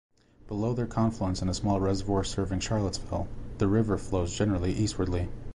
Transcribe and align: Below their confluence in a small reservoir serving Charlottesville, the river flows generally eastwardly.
Below 0.47 0.73
their 0.73 0.87
confluence 0.87 1.43
in 1.43 1.49
a 1.49 1.53
small 1.53 1.79
reservoir 1.79 2.23
serving 2.23 2.61
Charlottesville, 2.61 3.27
the 3.59 3.67
river 3.67 3.99
flows 3.99 4.33
generally 4.33 4.73
eastwardly. 4.73 5.29